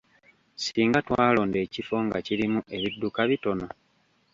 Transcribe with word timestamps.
Singa 0.63 0.99
twalonda 1.07 1.57
ekifo 1.65 1.95
nga 2.05 2.17
kirimu 2.25 2.59
ebidduka 2.75 3.21
bitono. 3.29 3.67